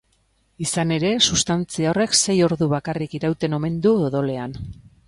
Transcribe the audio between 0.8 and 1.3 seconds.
ere,